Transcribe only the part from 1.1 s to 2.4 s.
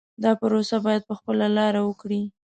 خپله لاره وکړي.